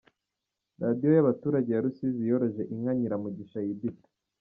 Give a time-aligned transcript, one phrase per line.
[0.81, 4.07] Radiyo y’abaturage ya Rusizi yoroje inka Nyiramugisha Yudita.